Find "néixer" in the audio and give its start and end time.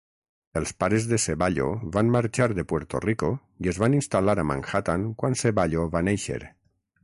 6.13-6.43